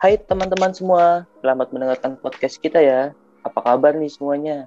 Hai 0.00 0.16
teman-teman 0.16 0.72
semua, 0.72 1.28
selamat 1.44 1.76
mendengarkan 1.76 2.16
podcast 2.16 2.56
kita 2.56 2.80
ya. 2.80 3.12
Apa 3.44 3.60
kabar 3.60 3.92
nih 3.92 4.08
semuanya? 4.08 4.64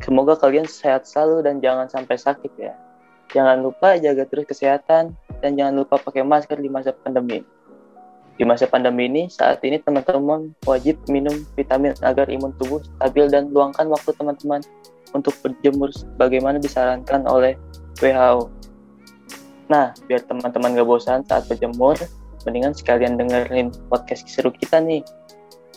Semoga 0.00 0.40
kalian 0.40 0.64
sehat 0.64 1.04
selalu 1.04 1.44
dan 1.44 1.60
jangan 1.60 1.84
sampai 1.92 2.16
sakit 2.16 2.48
ya. 2.56 2.72
Jangan 3.36 3.60
lupa 3.60 4.00
jaga 4.00 4.24
terus 4.24 4.48
kesehatan 4.48 5.12
dan 5.44 5.50
jangan 5.52 5.84
lupa 5.84 6.00
pakai 6.00 6.24
masker 6.24 6.56
di 6.64 6.72
masa 6.72 6.96
pandemi. 6.96 7.44
Di 8.40 8.48
masa 8.48 8.64
pandemi 8.64 9.04
ini, 9.04 9.28
saat 9.28 9.60
ini 9.68 9.76
teman-teman 9.84 10.56
wajib 10.64 10.96
minum 11.12 11.44
vitamin 11.52 11.92
agar 12.00 12.24
imun 12.32 12.56
tubuh 12.56 12.80
stabil 12.80 13.28
dan 13.28 13.52
luangkan 13.52 13.84
waktu 13.92 14.16
teman-teman 14.16 14.64
untuk 15.12 15.36
berjemur 15.44 15.92
bagaimana 16.16 16.56
disarankan 16.56 17.28
oleh 17.28 17.52
WHO. 18.00 18.48
Nah, 19.68 19.92
biar 20.08 20.24
teman-teman 20.24 20.72
gak 20.72 20.88
bosan 20.88 21.20
saat 21.28 21.44
berjemur, 21.52 22.00
mendingan 22.46 22.74
sekalian 22.74 23.18
dengerin 23.18 23.70
podcast 23.88 24.26
seru 24.26 24.50
kita 24.50 24.82
nih. 24.82 25.02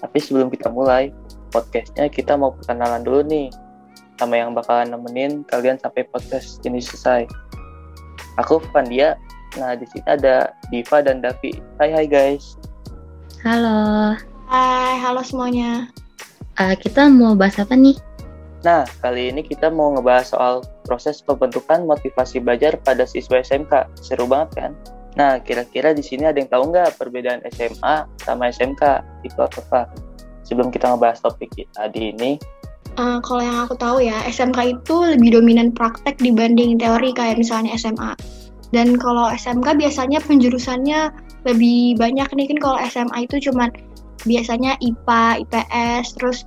Tapi 0.01 0.17
sebelum 0.19 0.51
kita 0.51 0.69
mulai, 0.69 1.13
podcastnya 1.53 2.11
kita 2.11 2.35
mau 2.35 2.51
perkenalan 2.51 3.01
dulu 3.05 3.21
nih 3.25 3.47
sama 4.15 4.39
yang 4.39 4.55
bakalan 4.55 4.91
nemenin 4.95 5.43
kalian 5.47 5.79
sampai 5.79 6.07
podcast 6.07 6.63
ini 6.63 6.79
selesai. 6.79 7.27
Aku 8.43 8.59
Fandia, 8.71 9.15
nah 9.55 9.75
di 9.75 9.87
sini 9.87 10.03
ada 10.07 10.51
Diva 10.71 10.99
dan 10.99 11.23
Davi. 11.23 11.55
Hai 11.79 11.91
hai 11.91 12.05
guys. 12.07 12.59
Halo. 13.43 14.15
Hai, 14.45 14.99
halo 14.99 15.23
semuanya. 15.23 15.89
Uh, 16.55 16.75
kita 16.75 17.07
mau 17.11 17.35
bahas 17.35 17.59
apa 17.59 17.75
nih? 17.75 17.95
Nah, 18.65 18.81
kali 19.03 19.29
ini 19.29 19.45
kita 19.45 19.69
mau 19.69 19.93
ngebahas 19.93 20.33
soal 20.33 20.53
proses 20.89 21.21
pembentukan 21.21 21.85
motivasi 21.85 22.41
belajar 22.41 22.77
pada 22.81 23.05
siswa 23.05 23.41
SMK. 23.43 23.85
Seru 24.01 24.25
banget 24.25 24.49
kan? 24.57 24.71
Nah, 25.15 25.39
kira-kira 25.39 25.95
di 25.95 26.03
sini 26.03 26.27
ada 26.27 26.35
yang 26.35 26.51
tahu 26.51 26.75
nggak 26.75 26.99
perbedaan 26.99 27.39
SMA 27.55 28.07
sama 28.19 28.51
SMK? 28.51 29.03
Itu 29.23 29.39
apa? 29.43 29.87
Sebelum 30.43 30.69
kita 30.69 30.91
ngebahas 30.93 31.23
topik 31.23 31.49
tadi 31.73 32.13
ini, 32.13 32.37
uh, 32.99 33.19
kalau 33.23 33.41
yang 33.43 33.57
aku 33.67 33.75
tahu 33.77 33.97
ya, 34.03 34.23
SMK 34.27 34.79
itu 34.79 34.95
lebih 35.15 35.39
dominan 35.39 35.71
praktek 35.71 36.19
dibanding 36.19 36.79
teori 36.79 37.11
kayak 37.11 37.39
misalnya 37.39 37.75
SMA. 37.75 38.15
Dan 38.73 38.97
kalau 38.99 39.31
SMK 39.31 39.77
biasanya 39.77 40.19
penjurusannya 40.25 41.13
lebih 41.45 41.95
banyak 42.01 42.27
nih 42.33 42.45
kan 42.49 42.59
kalau 42.59 42.77
SMA 42.89 43.29
itu 43.29 43.49
cuman 43.49 43.69
biasanya 44.25 44.75
IPA, 44.81 45.45
IPS, 45.45 46.05
terus 46.17 46.37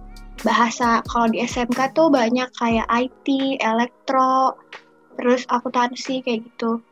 bahasa. 0.42 1.00
Kalau 1.06 1.30
di 1.30 1.40
SMK 1.46 1.94
tuh 1.94 2.10
banyak 2.10 2.50
kayak 2.58 2.86
IT, 2.90 3.58
elektro, 3.62 4.58
terus 5.16 5.46
akuntansi 5.48 6.20
kayak 6.26 6.44
gitu. 6.46 6.82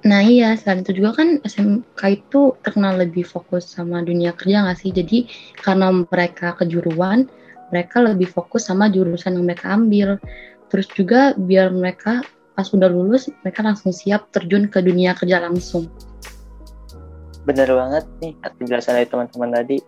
Nah 0.00 0.24
iya, 0.24 0.56
selain 0.56 0.80
itu 0.80 0.96
juga 0.96 1.20
kan 1.20 1.44
SMK 1.44 2.00
itu 2.08 2.56
terkenal 2.64 2.96
lebih 2.96 3.20
fokus 3.28 3.68
sama 3.68 4.00
dunia 4.00 4.32
kerja 4.32 4.64
nggak 4.64 4.78
sih? 4.80 4.90
Jadi 4.96 5.28
karena 5.60 5.92
mereka 5.92 6.56
kejuruan, 6.56 7.28
mereka 7.68 8.00
lebih 8.00 8.24
fokus 8.32 8.64
sama 8.64 8.88
jurusan 8.88 9.36
yang 9.36 9.44
mereka 9.44 9.76
ambil. 9.76 10.16
Terus 10.72 10.88
juga 10.96 11.36
biar 11.36 11.68
mereka 11.68 12.24
pas 12.56 12.64
udah 12.72 12.88
lulus, 12.88 13.28
mereka 13.44 13.60
langsung 13.60 13.92
siap 13.92 14.32
terjun 14.32 14.72
ke 14.72 14.80
dunia 14.80 15.12
kerja 15.12 15.44
langsung. 15.44 15.92
Bener 17.44 17.68
banget 17.68 18.04
nih 18.24 18.32
penjelasan 18.56 18.96
dari 18.96 19.08
teman-teman 19.08 19.52
tadi. 19.52 19.84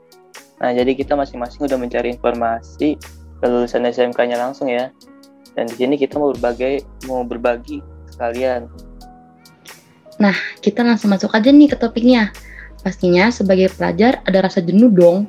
Nah 0.60 0.76
jadi 0.76 0.92
kita 0.92 1.16
masing-masing 1.16 1.64
udah 1.64 1.78
mencari 1.80 2.12
informasi 2.12 3.00
kelulusan 3.40 3.88
SMK-nya 3.88 4.36
langsung 4.36 4.68
ya. 4.68 4.92
Dan 5.56 5.68
di 5.72 5.76
sini 5.76 5.96
kita 5.96 6.20
mau 6.20 6.36
berbagi, 6.36 6.84
mau 7.08 7.24
berbagi 7.24 7.80
ke 7.80 8.12
kalian 8.20 8.91
Nah, 10.22 10.36
kita 10.62 10.86
langsung 10.86 11.10
masuk 11.10 11.34
aja 11.34 11.50
nih 11.50 11.74
ke 11.74 11.76
topiknya. 11.76 12.30
Pastinya 12.86 13.34
sebagai 13.34 13.74
pelajar 13.74 14.22
ada 14.22 14.46
rasa 14.46 14.62
jenuh 14.62 14.94
dong. 14.94 15.26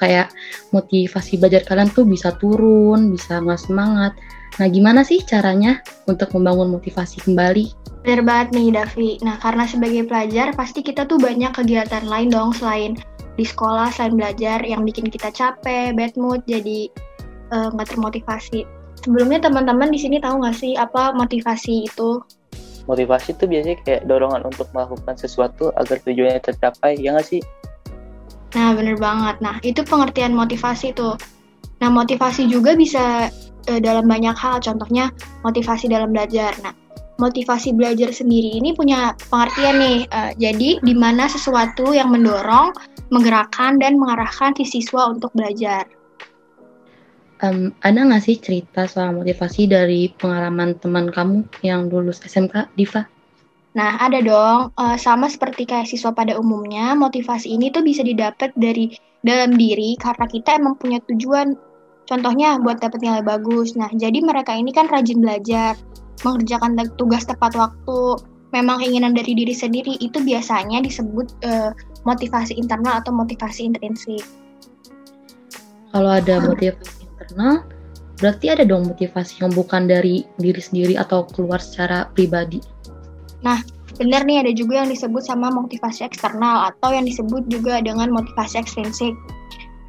Kayak 0.00 0.32
motivasi 0.72 1.36
belajar 1.36 1.68
kalian 1.68 1.92
tuh 1.92 2.08
bisa 2.08 2.32
turun, 2.40 3.12
bisa 3.12 3.36
nggak 3.36 3.60
semangat. 3.60 4.16
Nah, 4.56 4.66
gimana 4.72 5.04
sih 5.04 5.20
caranya 5.28 5.84
untuk 6.08 6.32
membangun 6.32 6.72
motivasi 6.72 7.20
kembali? 7.20 7.76
Bener 8.00 8.24
banget 8.24 8.48
nih, 8.56 8.68
Davi. 8.72 9.10
Nah, 9.20 9.36
karena 9.36 9.68
sebagai 9.68 10.08
pelajar, 10.08 10.56
pasti 10.56 10.80
kita 10.80 11.04
tuh 11.04 11.20
banyak 11.20 11.52
kegiatan 11.52 12.08
lain 12.08 12.32
dong 12.32 12.56
selain 12.56 12.96
di 13.36 13.44
sekolah, 13.44 13.92
selain 13.92 14.16
belajar 14.16 14.64
yang 14.64 14.88
bikin 14.88 15.12
kita 15.12 15.28
capek, 15.28 15.92
bad 15.92 16.16
mood, 16.16 16.40
jadi 16.48 16.88
eh, 17.52 17.68
nggak 17.76 17.88
uh, 17.88 17.90
termotivasi. 17.92 18.64
Sebelumnya 19.04 19.44
teman-teman 19.44 19.92
di 19.92 20.00
sini 20.00 20.16
tahu 20.20 20.44
nggak 20.44 20.56
sih 20.56 20.76
apa 20.76 21.12
motivasi 21.12 21.88
itu? 21.88 22.20
Motivasi 22.90 23.38
itu 23.38 23.46
biasanya 23.46 23.78
kayak 23.86 24.02
dorongan 24.10 24.42
untuk 24.42 24.66
melakukan 24.74 25.14
sesuatu 25.14 25.70
agar 25.78 26.02
tujuannya 26.02 26.42
tercapai 26.42 26.98
ya 26.98 27.14
nggak 27.14 27.28
sih? 27.30 27.42
Nah 28.58 28.74
bener 28.74 28.98
banget. 28.98 29.38
Nah 29.38 29.62
itu 29.62 29.86
pengertian 29.86 30.34
motivasi 30.34 30.90
tuh. 30.90 31.14
Nah 31.78 31.88
motivasi 31.88 32.50
juga 32.50 32.74
bisa 32.74 33.30
e, 33.70 33.78
dalam 33.78 34.10
banyak 34.10 34.34
hal. 34.34 34.58
Contohnya 34.58 35.14
motivasi 35.46 35.86
dalam 35.86 36.10
belajar. 36.10 36.58
Nah 36.66 36.74
motivasi 37.22 37.76
belajar 37.76 38.10
sendiri 38.10 38.58
ini 38.58 38.74
punya 38.74 39.14
pengertian 39.30 39.78
nih. 39.78 39.98
E, 40.10 40.20
jadi 40.42 40.70
di 40.82 40.94
mana 40.98 41.30
sesuatu 41.30 41.94
yang 41.94 42.10
mendorong 42.10 42.74
menggerakkan 43.14 43.78
dan 43.78 43.94
mengarahkan 43.98 44.50
si 44.58 44.66
siswa 44.66 45.06
untuk 45.14 45.30
belajar 45.38 45.86
um, 47.42 47.72
ada 47.84 48.00
nggak 48.04 48.22
sih 48.24 48.36
cerita 48.38 48.84
soal 48.86 49.16
motivasi 49.16 49.68
dari 49.68 50.12
pengalaman 50.16 50.76
teman 50.78 51.08
kamu 51.08 51.44
yang 51.64 51.88
lulus 51.88 52.20
SMK, 52.24 52.72
Diva? 52.76 53.04
Nah, 53.70 54.02
ada 54.02 54.18
dong. 54.18 54.74
Uh, 54.74 54.98
sama 54.98 55.30
seperti 55.30 55.62
kayak 55.62 55.86
siswa 55.86 56.10
pada 56.10 56.34
umumnya, 56.34 56.92
motivasi 56.98 57.54
ini 57.54 57.70
tuh 57.70 57.86
bisa 57.86 58.02
didapat 58.02 58.50
dari 58.58 58.90
dalam 59.22 59.54
diri 59.54 59.94
karena 60.00 60.26
kita 60.26 60.58
emang 60.58 60.74
punya 60.76 60.98
tujuan. 61.06 61.54
Contohnya 62.10 62.58
buat 62.58 62.82
dapat 62.82 62.98
nilai 62.98 63.22
bagus. 63.22 63.78
Nah, 63.78 63.86
jadi 63.94 64.18
mereka 64.18 64.50
ini 64.58 64.74
kan 64.74 64.90
rajin 64.90 65.22
belajar, 65.22 65.78
mengerjakan 66.26 66.74
tugas 66.98 67.22
tepat 67.22 67.54
waktu. 67.54 68.18
Memang 68.50 68.82
keinginan 68.82 69.14
dari 69.14 69.38
diri 69.38 69.54
sendiri 69.54 69.94
itu 70.02 70.18
biasanya 70.18 70.82
disebut 70.82 71.30
uh, 71.46 71.70
motivasi 72.02 72.58
internal 72.58 72.98
atau 72.98 73.14
motivasi 73.14 73.70
intrinsik. 73.70 74.26
Kalau 75.94 76.10
ada 76.10 76.42
motivasi 76.42 76.99
internal, 77.20 77.68
berarti 78.16 78.46
ada 78.48 78.64
dong 78.64 78.88
motivasi 78.88 79.44
yang 79.44 79.52
bukan 79.52 79.84
dari 79.84 80.24
diri 80.40 80.60
sendiri 80.60 80.94
atau 80.96 81.28
keluar 81.28 81.60
secara 81.60 82.08
pribadi. 82.16 82.64
Nah, 83.44 83.60
benar 84.00 84.24
nih 84.24 84.40
ada 84.40 84.52
juga 84.56 84.80
yang 84.80 84.88
disebut 84.88 85.20
sama 85.20 85.52
motivasi 85.52 86.08
eksternal 86.08 86.72
atau 86.72 86.92
yang 86.96 87.04
disebut 87.04 87.44
juga 87.52 87.84
dengan 87.84 88.08
motivasi 88.12 88.56
ekstrinsik. 88.60 89.12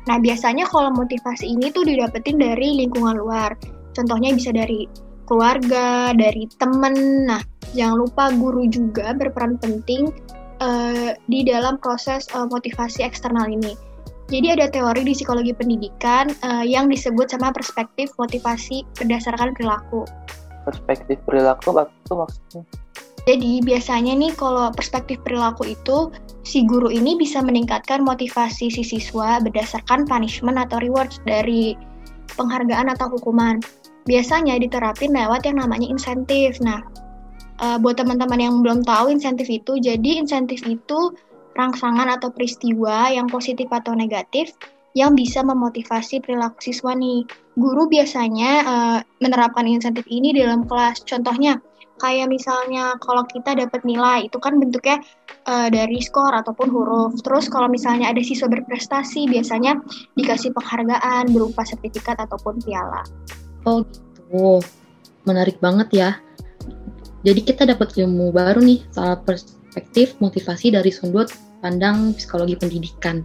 Nah, 0.10 0.18
biasanya 0.20 0.68
kalau 0.68 0.92
motivasi 0.92 1.48
ini 1.48 1.70
tuh 1.72 1.88
didapetin 1.88 2.42
dari 2.42 2.84
lingkungan 2.84 3.16
luar. 3.16 3.56
Contohnya 3.96 4.34
bisa 4.34 4.50
dari 4.52 4.88
keluarga, 5.30 6.12
dari 6.12 6.50
temen. 6.60 7.28
Nah, 7.30 7.44
jangan 7.72 7.96
lupa 8.04 8.34
guru 8.36 8.68
juga 8.68 9.16
berperan 9.16 9.56
penting 9.62 10.10
uh, 10.60 11.14
di 11.30 11.46
dalam 11.46 11.78
proses 11.80 12.26
uh, 12.34 12.48
motivasi 12.50 13.06
eksternal 13.06 13.48
ini. 13.48 13.91
Jadi 14.32 14.48
ada 14.48 14.72
teori 14.72 15.04
di 15.04 15.12
psikologi 15.12 15.52
pendidikan 15.52 16.32
uh, 16.48 16.64
yang 16.64 16.88
disebut 16.88 17.36
sama 17.36 17.52
perspektif 17.52 18.16
motivasi 18.16 18.88
berdasarkan 18.96 19.52
perilaku. 19.52 20.08
Perspektif 20.64 21.20
perilaku 21.28 21.76
itu 21.76 22.14
maksudnya? 22.16 22.64
Jadi 23.28 23.62
biasanya 23.62 24.18
nih 24.18 24.34
kalau 24.34 24.74
perspektif 24.74 25.22
perilaku 25.22 25.76
itu 25.76 26.10
si 26.42 26.66
guru 26.66 26.90
ini 26.90 27.20
bisa 27.20 27.44
meningkatkan 27.44 28.02
motivasi 28.02 28.72
si 28.72 28.82
siswa 28.82 29.38
berdasarkan 29.44 30.10
punishment 30.10 30.58
atau 30.58 30.82
rewards 30.82 31.22
dari 31.28 31.78
penghargaan 32.34 32.88
atau 32.88 33.14
hukuman. 33.14 33.60
Biasanya 34.10 34.58
diterapin 34.58 35.14
lewat 35.14 35.46
yang 35.46 35.62
namanya 35.62 35.86
insentif. 35.86 36.58
Nah, 36.64 36.82
uh, 37.62 37.78
buat 37.78 38.02
teman-teman 38.02 38.42
yang 38.42 38.56
belum 38.66 38.82
tahu 38.82 39.14
insentif 39.14 39.46
itu, 39.52 39.78
jadi 39.78 40.24
insentif 40.24 40.66
itu 40.66 41.14
rangsangan 41.56 42.08
atau 42.08 42.32
peristiwa 42.32 43.12
yang 43.12 43.28
positif 43.28 43.68
atau 43.72 43.96
negatif 43.96 44.56
yang 44.92 45.16
bisa 45.16 45.40
memotivasi 45.40 46.20
perilaku 46.20 46.60
siswa 46.60 46.92
nih. 46.92 47.24
Guru 47.56 47.88
biasanya 47.88 48.52
uh, 48.64 49.00
menerapkan 49.24 49.68
insentif 49.68 50.04
ini 50.12 50.36
dalam 50.36 50.68
kelas. 50.68 51.04
Contohnya, 51.08 51.60
kayak 52.00 52.28
misalnya 52.28 53.00
kalau 53.00 53.24
kita 53.24 53.56
dapat 53.56 53.84
nilai, 53.88 54.28
itu 54.28 54.36
kan 54.42 54.60
bentuknya 54.60 55.00
uh, 55.48 55.72
dari 55.72 56.04
skor 56.04 56.36
ataupun 56.36 56.68
huruf. 56.68 57.16
Terus 57.24 57.48
kalau 57.48 57.72
misalnya 57.72 58.12
ada 58.12 58.20
siswa 58.20 58.52
berprestasi, 58.52 59.32
biasanya 59.32 59.80
dikasih 60.20 60.52
penghargaan 60.52 61.32
berupa 61.32 61.64
sertifikat 61.64 62.20
ataupun 62.20 62.60
piala. 62.60 63.08
Oh 63.64 63.86
gitu, 63.88 64.60
menarik 65.24 65.62
banget 65.64 65.88
ya. 65.94 66.10
Jadi 67.22 67.46
kita 67.46 67.70
dapat 67.70 67.94
ilmu 67.96 68.34
baru 68.34 68.60
nih 68.66 68.82
soal 68.90 69.22
perspektif 69.72 70.20
motivasi 70.20 70.76
dari 70.76 70.92
sudut 70.92 71.32
pandang 71.64 72.12
psikologi 72.20 72.60
pendidikan. 72.60 73.24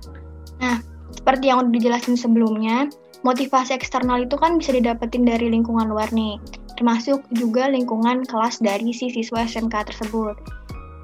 Nah, 0.63 0.79
seperti 1.11 1.51
yang 1.51 1.67
udah 1.67 1.75
dijelasin 1.75 2.15
sebelumnya, 2.15 2.87
motivasi 3.27 3.75
eksternal 3.75 4.23
itu 4.23 4.39
kan 4.39 4.55
bisa 4.63 4.71
didapetin 4.71 5.27
dari 5.27 5.51
lingkungan 5.51 5.91
luar 5.91 6.07
nih, 6.15 6.39
termasuk 6.79 7.27
juga 7.35 7.67
lingkungan 7.67 8.23
kelas 8.31 8.63
dari 8.63 8.95
si 8.95 9.11
siswa 9.11 9.43
SMK 9.43 9.91
tersebut. 9.91 10.39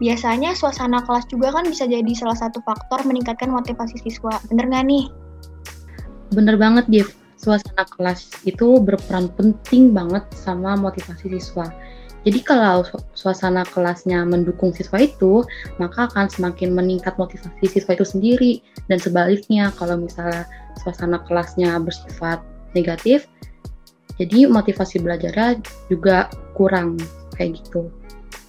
biasanya 0.03 0.51
suasana 0.59 0.99
kelas 1.07 1.31
juga 1.31 1.55
kan 1.55 1.63
bisa 1.63 1.87
jadi 1.87 2.11
salah 2.19 2.35
satu 2.35 2.59
faktor 2.67 3.07
meningkatkan 3.07 3.55
motivasi 3.55 4.03
siswa. 4.03 4.35
Bener 4.51 4.67
nggak 4.67 4.85
nih? 4.91 5.07
Bener 6.35 6.59
banget, 6.59 6.91
Div. 6.91 7.07
Suasana 7.39 7.87
kelas 7.87 8.43
itu 8.43 8.83
berperan 8.83 9.31
penting 9.39 9.95
banget 9.95 10.27
sama 10.35 10.75
motivasi 10.75 11.39
siswa. 11.39 11.71
Jadi 12.23 12.39
kalau 12.47 12.87
suasana 13.19 13.67
kelasnya 13.67 14.23
mendukung 14.23 14.71
siswa 14.71 15.03
itu, 15.03 15.43
maka 15.83 16.07
akan 16.07 16.31
semakin 16.31 16.71
meningkat 16.71 17.19
motivasi 17.19 17.67
siswa 17.67 17.99
itu 17.99 18.07
sendiri. 18.07 18.53
Dan 18.87 19.03
sebaliknya, 19.03 19.75
kalau 19.75 19.99
misalnya 19.99 20.47
suasana 20.79 21.19
kelasnya 21.27 21.83
bersifat 21.83 22.39
negatif, 22.79 23.27
jadi 24.23 24.47
motivasi 24.47 25.03
belajarnya 25.03 25.59
juga 25.91 26.31
kurang 26.55 26.95
kayak 27.35 27.59
gitu. 27.59 27.91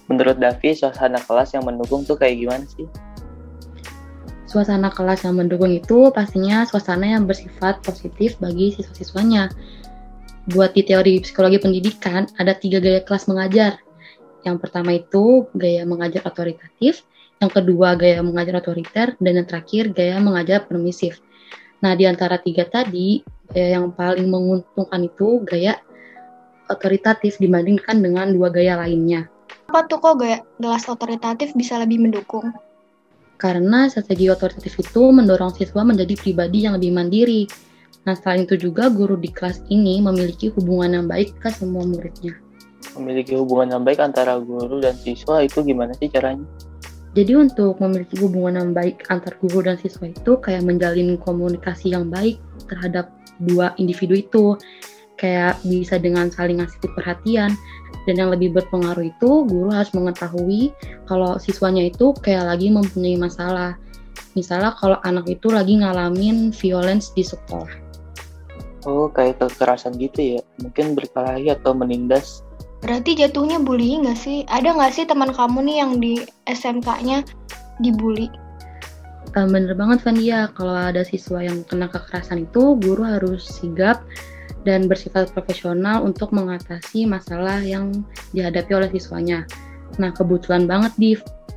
Menurut 0.06 0.38
Davi, 0.38 0.76
suasana 0.76 1.18
kelas 1.24 1.56
yang 1.56 1.64
mendukung 1.66 2.06
tuh 2.06 2.14
kayak 2.14 2.36
gimana 2.46 2.64
sih? 2.68 2.86
Suasana 4.46 4.92
kelas 4.92 5.26
yang 5.26 5.34
mendukung 5.34 5.74
itu 5.74 6.14
pastinya 6.14 6.62
suasana 6.62 7.10
yang 7.10 7.26
bersifat 7.26 7.82
positif 7.82 8.38
bagi 8.38 8.70
siswa-siswanya. 8.70 9.50
Buat 10.44 10.76
di 10.76 10.84
teori 10.84 11.24
psikologi 11.24 11.56
pendidikan, 11.56 12.28
ada 12.36 12.52
tiga 12.52 12.76
gaya 12.76 13.00
kelas 13.00 13.24
mengajar. 13.32 13.80
Yang 14.44 14.56
pertama 14.60 14.92
itu 14.92 15.48
gaya 15.56 15.88
mengajar 15.88 16.20
otoritatif, 16.28 17.00
yang 17.40 17.48
kedua 17.48 17.96
gaya 17.96 18.20
mengajar 18.20 18.60
otoriter, 18.60 19.16
dan 19.16 19.32
yang 19.40 19.48
terakhir 19.48 19.96
gaya 19.96 20.20
mengajar 20.20 20.68
permisif. 20.68 21.24
Nah, 21.80 21.96
di 21.96 22.04
antara 22.04 22.36
tiga 22.36 22.68
tadi, 22.68 23.24
gaya 23.48 23.80
yang 23.80 23.96
paling 23.96 24.28
menguntungkan 24.28 25.08
itu 25.08 25.40
gaya 25.48 25.80
otoritatif 26.68 27.40
dibandingkan 27.40 28.04
dengan 28.04 28.28
dua 28.36 28.52
gaya 28.52 28.76
lainnya. 28.76 29.32
Apa 29.72 29.88
tuh 29.88 29.96
kok 29.96 30.20
gaya 30.20 30.44
gelas 30.60 30.84
otoritatif 30.92 31.56
bisa 31.56 31.80
lebih 31.80 32.04
mendukung? 32.04 32.52
Karena 33.40 33.88
strategi 33.88 34.28
otoritatif 34.28 34.76
itu 34.76 35.02
mendorong 35.08 35.56
siswa 35.56 35.82
menjadi 35.88 36.14
pribadi 36.20 36.68
yang 36.68 36.76
lebih 36.76 36.92
mandiri. 36.92 37.48
Nah, 38.04 38.12
selain 38.12 38.44
itu 38.44 38.60
juga 38.60 38.92
guru 38.92 39.16
di 39.16 39.32
kelas 39.32 39.64
ini 39.72 40.00
memiliki 40.04 40.52
hubungan 40.52 41.00
yang 41.00 41.06
baik 41.08 41.40
ke 41.40 41.48
semua 41.48 41.88
muridnya. 41.88 42.36
Memiliki 43.00 43.32
hubungan 43.32 43.72
yang 43.72 43.82
baik 43.82 43.98
antara 44.04 44.36
guru 44.36 44.84
dan 44.84 44.92
siswa 45.00 45.40
itu 45.40 45.64
gimana 45.64 45.96
sih 45.96 46.12
caranya? 46.12 46.44
Jadi 47.14 47.32
untuk 47.38 47.78
memiliki 47.78 48.18
hubungan 48.20 48.60
yang 48.60 48.70
baik 48.74 49.06
antar 49.06 49.38
guru 49.38 49.62
dan 49.64 49.78
siswa 49.78 50.10
itu 50.10 50.36
kayak 50.42 50.66
menjalin 50.66 51.14
komunikasi 51.16 51.94
yang 51.94 52.10
baik 52.10 52.42
terhadap 52.66 53.08
dua 53.38 53.72
individu 53.78 54.18
itu. 54.18 54.58
Kayak 55.14 55.62
bisa 55.62 55.96
dengan 56.02 56.26
saling 56.26 56.58
ngasih 56.58 56.90
perhatian, 56.90 57.54
dan 58.04 58.14
yang 58.18 58.34
lebih 58.34 58.50
berpengaruh 58.50 59.14
itu 59.14 59.46
guru 59.46 59.70
harus 59.70 59.94
mengetahui 59.94 60.74
kalau 61.06 61.38
siswanya 61.38 61.86
itu 61.86 62.12
kayak 62.18 62.50
lagi 62.50 62.68
mempunyai 62.68 63.14
masalah. 63.14 63.78
Misalnya 64.34 64.74
kalau 64.76 64.98
anak 65.06 65.30
itu 65.30 65.54
lagi 65.54 65.78
ngalamin 65.78 66.50
violence 66.50 67.14
di 67.14 67.22
sekolah. 67.22 67.83
Oh, 68.84 69.08
kayak 69.08 69.40
kekerasan 69.40 69.96
gitu 69.96 70.36
ya? 70.36 70.40
Mungkin 70.60 70.96
berkelahi 70.96 71.48
atau 71.52 71.72
menindas. 71.72 72.44
Berarti 72.84 73.16
jatuhnya 73.16 73.56
bullying 73.64 74.04
nggak 74.04 74.20
sih? 74.20 74.44
Ada 74.52 74.76
nggak 74.76 74.92
sih 74.92 75.04
teman 75.08 75.32
kamu 75.32 75.64
nih 75.64 75.76
yang 75.80 75.92
di 76.04 76.20
SMK-nya 76.44 77.24
dibully? 77.80 78.28
Uh, 79.34 79.48
bener 79.48 79.74
banget 79.74 80.04
Vandia, 80.04 80.52
kalau 80.54 80.76
ada 80.76 81.02
siswa 81.02 81.42
yang 81.42 81.64
kena 81.66 81.90
kekerasan 81.90 82.46
itu, 82.46 82.76
guru 82.78 83.02
harus 83.02 83.42
sigap 83.42 84.04
dan 84.62 84.86
bersifat 84.86 85.32
profesional 85.32 86.04
untuk 86.04 86.30
mengatasi 86.30 87.08
masalah 87.08 87.58
yang 87.64 88.04
dihadapi 88.30 88.72
oleh 88.76 88.90
siswanya. 88.92 89.48
Nah, 89.98 90.12
kebetulan 90.12 90.68
banget 90.68 90.92
di 91.00 91.10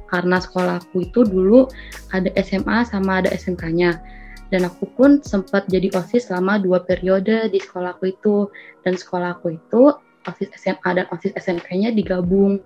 karena 0.08 0.40
sekolahku 0.40 1.12
itu 1.12 1.28
dulu 1.28 1.68
ada 2.16 2.32
SMA 2.40 2.88
sama 2.88 3.22
ada 3.22 3.30
SMK-nya. 3.36 4.00
Dan 4.48 4.64
aku 4.68 4.88
pun 4.96 5.20
sempat 5.24 5.68
jadi 5.68 5.92
OSIS 5.92 6.32
selama 6.32 6.60
dua 6.62 6.84
periode 6.84 7.52
di 7.52 7.60
sekolahku 7.60 8.08
itu. 8.08 8.48
Dan 8.84 8.96
sekolahku 8.96 9.56
itu 9.56 9.92
OSIS 10.28 10.56
SMA 10.56 10.90
dan 10.96 11.06
OSIS 11.12 11.36
SMK-nya 11.36 11.92
digabung. 11.92 12.64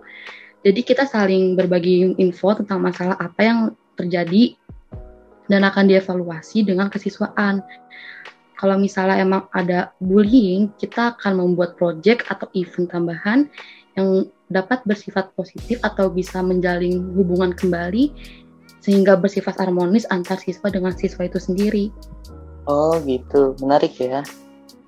Jadi 0.62 0.82
kita 0.86 1.10
saling 1.10 1.58
berbagi 1.58 2.14
info 2.22 2.54
tentang 2.54 2.86
masalah 2.86 3.18
apa 3.18 3.42
yang 3.42 3.60
terjadi 3.98 4.54
dan 5.50 5.66
akan 5.66 5.90
dievaluasi 5.90 6.64
dengan 6.64 6.88
kesiswaan 6.88 7.66
kalau 8.62 8.78
misalnya 8.78 9.18
emang 9.18 9.50
ada 9.58 9.90
bullying, 9.98 10.70
kita 10.78 11.18
akan 11.18 11.42
membuat 11.42 11.82
project 11.82 12.30
atau 12.30 12.46
event 12.54 12.94
tambahan 12.94 13.50
yang 13.98 14.30
dapat 14.54 14.86
bersifat 14.86 15.34
positif 15.34 15.82
atau 15.82 16.14
bisa 16.14 16.46
menjalin 16.46 17.10
hubungan 17.18 17.58
kembali 17.58 18.14
sehingga 18.82 19.16
bersifat 19.16 19.62
harmonis 19.62 20.10
antar 20.10 20.42
siswa 20.42 20.68
dengan 20.68 20.94
siswa 20.98 21.26
itu 21.26 21.38
sendiri. 21.38 21.94
Oh 22.66 22.98
gitu, 23.06 23.58
menarik 23.62 23.94
ya. 23.98 24.26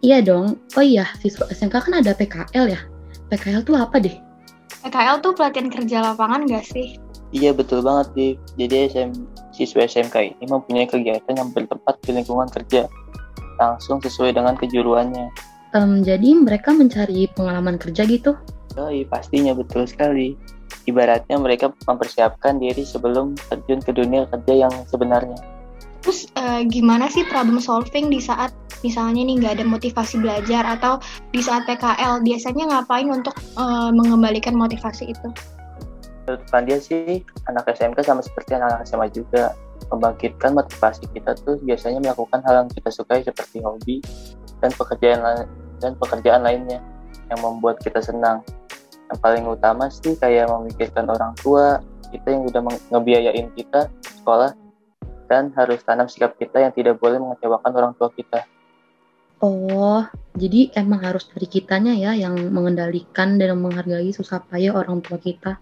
Iya 0.03 0.19
dong. 0.19 0.59
Oh 0.75 0.83
iya, 0.83 1.07
siswa 1.21 1.47
SMK 1.47 1.89
kan 1.89 1.93
ada 1.95 2.11
PKL 2.11 2.65
ya. 2.73 2.81
PKL 3.31 3.63
tuh 3.63 3.79
apa 3.79 3.97
deh? 4.03 4.13
PKL 4.83 5.23
tuh 5.23 5.31
pelatihan 5.31 5.71
kerja 5.71 5.97
lapangan 6.03 6.43
gak 6.49 6.67
sih? 6.67 6.99
Iya 7.33 7.55
betul 7.55 7.81
banget 7.81 8.11
sih. 8.13 8.31
Jadi 8.59 8.75
SM, 8.93 9.09
siswa 9.55 9.87
SMK 9.87 10.37
ini 10.37 10.45
mempunyai 10.45 10.85
kegiatan 10.85 11.33
yang 11.33 11.49
bertempat 11.49 11.97
di 12.03 12.19
lingkungan 12.19 12.51
kerja 12.51 12.85
langsung 13.57 14.01
sesuai 14.03 14.35
dengan 14.35 14.53
kejuruannya. 14.59 15.31
Um, 15.73 16.05
jadi 16.05 16.37
mereka 16.37 16.69
mencari 16.69 17.25
pengalaman 17.33 17.81
kerja 17.81 18.05
gitu? 18.05 18.37
Oh 18.77 18.89
iya 18.89 19.05
pastinya 19.05 19.53
betul 19.53 19.85
sekali. 19.85 20.33
Ibaratnya 20.83 21.39
mereka 21.39 21.71
mempersiapkan 21.87 22.59
diri 22.59 22.83
sebelum 22.83 23.37
terjun 23.47 23.79
ke 23.79 23.91
dunia 23.95 24.27
kerja 24.27 24.67
yang 24.67 24.73
sebenarnya. 24.89 25.37
Terus 26.03 26.27
uh, 26.35 26.59
gimana 26.67 27.07
sih 27.07 27.23
problem 27.31 27.63
solving 27.63 28.11
di 28.11 28.19
saat 28.19 28.51
misalnya 28.83 29.23
nih 29.23 29.39
nggak 29.39 29.53
ada 29.61 29.65
motivasi 29.65 30.19
belajar 30.19 30.67
atau 30.67 30.99
di 31.31 31.39
saat 31.39 31.63
PKL 31.63 32.19
biasanya 32.19 32.63
ngapain 32.67 33.07
untuk 33.07 33.31
uh, 33.55 33.87
mengembalikan 33.95 34.51
motivasi 34.59 35.15
itu? 35.15 35.27
Menurut 36.27 36.43
Pandia 36.51 36.79
sih 36.83 37.23
anak 37.47 37.71
SMK 37.71 38.03
sama 38.03 38.19
seperti 38.19 38.59
anak 38.59 38.83
SMA 38.83 39.07
juga 39.15 39.55
membangkitkan 39.91 40.55
motivasi 40.55 41.07
kita 41.15 41.35
tuh 41.43 41.55
biasanya 41.63 42.03
melakukan 42.03 42.43
hal 42.43 42.67
yang 42.67 42.69
kita 42.71 42.91
sukai 42.91 43.23
seperti 43.23 43.63
hobi 43.63 44.03
dan 44.59 44.71
pekerjaan 44.75 45.47
dan 45.79 45.91
pekerjaan 45.99 46.43
lainnya 46.43 46.79
yang 47.31 47.39
membuat 47.39 47.79
kita 47.79 48.03
senang. 48.03 48.43
Yang 49.13 49.21
paling 49.21 49.45
utama 49.45 49.93
sih 49.93 50.17
kayak 50.17 50.49
memikirkan 50.49 51.05
orang 51.05 51.37
tua 51.37 51.85
kita 52.09 52.33
yang 52.33 52.49
udah 52.49 52.61
ngebiayain 52.89 53.53
kita 53.53 53.93
sekolah 54.01 54.57
dan 55.29 55.53
harus 55.53 55.85
tanam 55.85 56.09
sikap 56.09 56.33
kita 56.41 56.65
yang 56.65 56.73
tidak 56.73 56.97
boleh 56.97 57.21
mengecewakan 57.21 57.71
orang 57.77 57.93
tua 57.93 58.09
kita. 58.09 58.41
Oh, 59.43 60.01
jadi 60.33 60.73
emang 60.73 61.03
harus 61.03 61.27
dari 61.29 61.45
kitanya 61.45 61.93
ya 61.93 62.15
yang 62.15 62.39
mengendalikan 62.49 63.35
dan 63.37 63.59
menghargai 63.59 64.09
susah 64.09 64.41
payah 64.49 64.73
orang 64.73 65.03
tua 65.05 65.21
kita. 65.21 65.61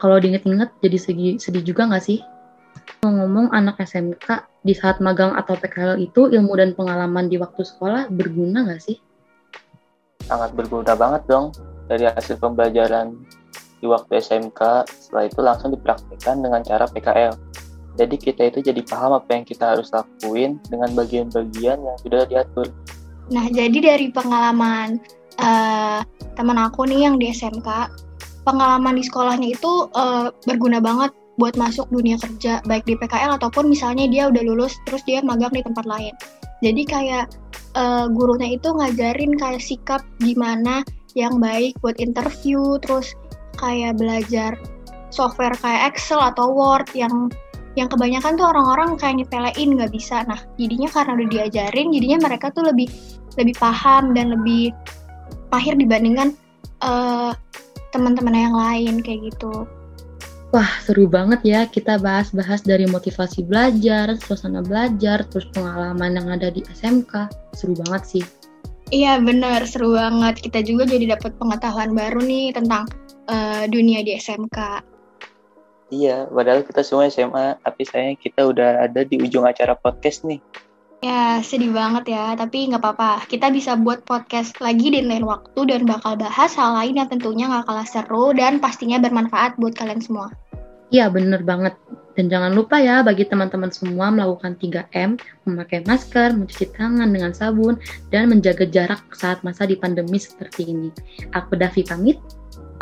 Kalau 0.00 0.16
diinget-inget 0.18 0.74
jadi 0.82 0.98
sedih, 0.98 1.34
sedih 1.38 1.62
juga 1.62 1.86
nggak 1.86 2.02
sih? 2.02 2.18
Ngomong 3.04 3.52
anak 3.52 3.78
SMK 3.84 4.48
di 4.64 4.72
saat 4.72 4.98
magang 5.04 5.36
atau 5.38 5.54
PKL 5.54 6.02
itu 6.02 6.32
ilmu 6.32 6.56
dan 6.56 6.72
pengalaman 6.72 7.30
di 7.30 7.36
waktu 7.36 7.62
sekolah 7.62 8.10
berguna 8.10 8.64
nggak 8.64 8.80
sih? 8.82 8.96
Sangat 10.24 10.56
berguna 10.56 10.96
banget 10.96 11.22
dong. 11.28 11.52
Dari 11.88 12.04
hasil 12.04 12.36
pembelajaran 12.36 13.16
di 13.80 13.86
waktu 13.88 14.20
SMK, 14.20 14.60
setelah 14.86 15.24
itu 15.24 15.40
langsung 15.40 15.70
dipraktikkan 15.72 16.44
dengan 16.44 16.60
cara 16.60 16.84
PKL. 16.84 17.34
Jadi 17.98 18.14
kita 18.14 18.42
itu 18.46 18.58
jadi 18.62 18.80
paham 18.86 19.18
apa 19.18 19.30
yang 19.34 19.44
kita 19.48 19.74
harus 19.74 19.90
lakuin 19.90 20.62
dengan 20.70 20.94
bagian-bagian 20.94 21.82
yang 21.82 21.96
sudah 21.98 22.28
diatur. 22.30 22.70
Nah, 23.34 23.50
jadi 23.50 23.74
dari 23.74 24.12
pengalaman 24.14 25.02
uh, 25.42 26.00
teman 26.38 26.58
aku 26.62 26.86
nih 26.86 27.10
yang 27.10 27.18
di 27.18 27.34
SMK, 27.34 27.66
pengalaman 28.46 28.94
di 28.96 29.04
sekolahnya 29.04 29.48
itu 29.58 29.90
uh, 29.98 30.30
berguna 30.46 30.78
banget 30.78 31.10
buat 31.38 31.54
masuk 31.54 31.86
dunia 31.94 32.18
kerja 32.18 32.58
baik 32.66 32.82
di 32.86 32.98
PKL 32.98 33.38
ataupun 33.38 33.70
misalnya 33.70 34.10
dia 34.10 34.26
udah 34.26 34.42
lulus 34.42 34.74
terus 34.86 35.02
dia 35.06 35.22
magang 35.22 35.54
di 35.54 35.62
tempat 35.62 35.86
lain. 35.86 36.14
Jadi 36.62 36.82
kayak 36.82 37.30
uh, 37.78 38.10
gurunya 38.10 38.58
itu 38.58 38.74
ngajarin 38.74 39.38
kayak 39.38 39.62
sikap 39.62 40.02
gimana 40.18 40.82
yang 41.16 41.40
baik 41.40 41.76
buat 41.80 41.96
interview 42.00 42.76
terus 42.80 43.16
kayak 43.56 43.96
belajar 43.96 44.56
software 45.08 45.56
kayak 45.60 45.94
Excel 45.94 46.20
atau 46.20 46.52
Word 46.52 46.88
yang 46.92 47.32
yang 47.76 47.86
kebanyakan 47.86 48.34
tuh 48.34 48.46
orang-orang 48.50 48.98
kayak 48.98 49.22
nyepelein 49.22 49.78
nggak 49.78 49.92
bisa. 49.94 50.26
Nah, 50.26 50.42
jadinya 50.58 50.90
karena 50.90 51.14
udah 51.14 51.28
diajarin, 51.30 51.94
jadinya 51.94 52.18
mereka 52.26 52.50
tuh 52.50 52.66
lebih 52.66 52.90
lebih 53.38 53.54
paham 53.54 54.18
dan 54.18 54.34
lebih 54.34 54.74
mahir 55.54 55.78
dibandingkan 55.78 56.34
uh, 56.82 57.30
teman-teman 57.94 58.34
yang 58.34 58.56
lain 58.56 58.94
kayak 58.98 59.30
gitu. 59.30 59.64
Wah, 60.48 60.68
seru 60.80 61.04
banget 61.04 61.44
ya 61.44 61.60
kita 61.68 62.00
bahas-bahas 62.00 62.64
dari 62.64 62.88
motivasi 62.88 63.44
belajar, 63.44 64.16
suasana 64.16 64.64
belajar, 64.64 65.22
terus 65.28 65.44
pengalaman 65.52 66.16
yang 66.16 66.28
ada 66.32 66.48
di 66.48 66.64
SMK. 66.72 67.28
Seru 67.52 67.76
banget 67.76 68.02
sih. 68.18 68.24
Iya, 68.88 69.20
bener. 69.20 69.68
Seru 69.68 69.92
banget. 69.92 70.40
Kita 70.40 70.64
juga 70.64 70.88
jadi 70.88 71.12
dapat 71.12 71.36
pengetahuan 71.36 71.92
baru 71.92 72.24
nih 72.24 72.56
tentang 72.56 72.88
uh, 73.28 73.64
dunia 73.68 74.00
di 74.00 74.16
SMK. 74.16 74.58
Iya, 75.88 76.28
padahal 76.28 76.68
kita 76.68 76.84
semua 76.84 77.08
SMA, 77.08 77.56
tapi 77.64 77.82
sayang 77.88 78.20
kita 78.20 78.44
udah 78.44 78.84
ada 78.84 79.08
di 79.08 79.16
ujung 79.24 79.48
acara 79.48 79.72
podcast 79.72 80.20
nih. 80.28 80.36
Ya, 81.00 81.40
sedih 81.40 81.72
banget 81.72 82.12
ya, 82.12 82.36
tapi 82.36 82.68
nggak 82.68 82.82
apa-apa. 82.82 83.24
Kita 83.24 83.48
bisa 83.48 83.78
buat 83.78 84.04
podcast 84.04 84.58
lagi 84.60 84.92
di 84.92 85.00
lain 85.00 85.24
waktu 85.24 85.64
dan 85.64 85.88
bakal 85.88 86.18
bahas 86.18 86.52
hal 86.58 86.76
lain 86.76 87.00
yang 87.00 87.08
tentunya 87.08 87.48
nggak 87.48 87.70
kalah 87.70 87.88
seru 87.88 88.36
dan 88.36 88.60
pastinya 88.60 89.00
bermanfaat 89.00 89.56
buat 89.56 89.78
kalian 89.78 90.02
semua. 90.04 90.28
Iya, 90.92 91.08
bener 91.08 91.40
banget. 91.46 91.72
Dan 92.18 92.26
jangan 92.26 92.50
lupa 92.50 92.82
ya 92.82 93.06
bagi 93.06 93.22
teman-teman 93.22 93.70
semua 93.70 94.10
melakukan 94.10 94.58
3M, 94.58 95.22
memakai 95.46 95.86
masker, 95.86 96.34
mencuci 96.34 96.66
tangan 96.74 97.06
dengan 97.06 97.30
sabun, 97.30 97.78
dan 98.10 98.26
menjaga 98.26 98.66
jarak 98.66 99.06
saat 99.14 99.38
masa 99.46 99.70
di 99.70 99.78
pandemi 99.78 100.18
seperti 100.18 100.66
ini. 100.66 100.90
Aku 101.30 101.54
Davi 101.54 101.86
pamit. 101.86 102.18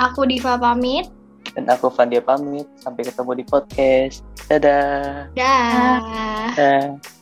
Aku 0.01 0.25
Diva 0.25 0.57
pamit. 0.57 1.13
Dan 1.53 1.69
aku 1.69 1.93
Fandia 1.93 2.25
pamit. 2.25 2.65
Sampai 2.81 3.05
ketemu 3.05 3.37
di 3.37 3.45
podcast. 3.45 4.25
Dadah. 4.49 5.29
Dah. 5.37 6.01
Dah. 6.57 7.16